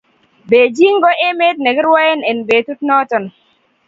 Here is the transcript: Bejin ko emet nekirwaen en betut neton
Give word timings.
Bejin 0.51 0.95
ko 1.03 1.09
emet 1.27 1.55
nekirwaen 1.65 2.19
en 2.31 2.39
betut 2.47 2.79
neton 2.89 3.25